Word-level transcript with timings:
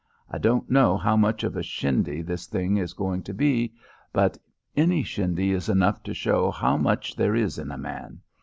I 0.31 0.39
don't 0.39 0.67
know 0.67 0.97
how 0.97 1.15
much 1.15 1.43
of 1.43 1.55
a 1.55 1.61
shindy 1.61 2.23
this 2.23 2.47
thing 2.47 2.75
is 2.77 2.93
going 2.93 3.21
to 3.21 3.35
be, 3.35 3.75
but 4.11 4.35
any 4.75 5.03
shindy 5.03 5.51
is 5.51 5.69
enough 5.69 6.01
to 6.01 6.13
show 6.15 6.49
how 6.49 6.75
much 6.75 7.15
there 7.15 7.35
is 7.35 7.59
in 7.59 7.69
a 7.69 7.77
man. 7.77 8.21